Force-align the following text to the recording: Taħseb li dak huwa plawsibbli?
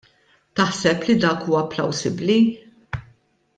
Taħseb 0.59 1.05
li 1.09 1.17
dak 1.27 1.45
huwa 1.51 1.61
plawsibbli? 1.75 2.39